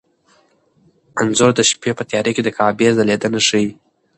انځور 1.19 1.51
د 1.57 1.59
شپې 1.69 1.91
په 1.97 2.03
تیاره 2.09 2.31
کې 2.35 2.41
د 2.43 2.49
کعبې 2.57 2.87
ځلېدنه 2.97 3.39
ښيي. 3.47 3.69